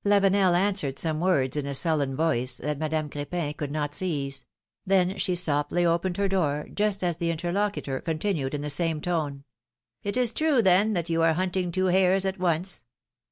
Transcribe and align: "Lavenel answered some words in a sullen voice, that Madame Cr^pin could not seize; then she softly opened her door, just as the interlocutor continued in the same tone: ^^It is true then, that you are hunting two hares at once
"Lavenel 0.06 0.54
answered 0.54 1.00
some 1.00 1.18
words 1.18 1.56
in 1.56 1.66
a 1.66 1.74
sullen 1.74 2.14
voice, 2.14 2.58
that 2.58 2.78
Madame 2.78 3.10
Cr^pin 3.10 3.56
could 3.56 3.72
not 3.72 3.92
seize; 3.92 4.46
then 4.86 5.18
she 5.18 5.34
softly 5.34 5.84
opened 5.84 6.16
her 6.16 6.28
door, 6.28 6.68
just 6.72 7.02
as 7.02 7.16
the 7.16 7.28
interlocutor 7.28 8.00
continued 8.00 8.54
in 8.54 8.60
the 8.60 8.70
same 8.70 9.00
tone: 9.00 9.42
^^It 10.04 10.16
is 10.16 10.32
true 10.32 10.62
then, 10.62 10.92
that 10.92 11.10
you 11.10 11.22
are 11.22 11.32
hunting 11.34 11.72
two 11.72 11.86
hares 11.86 12.24
at 12.24 12.38
once 12.38 12.84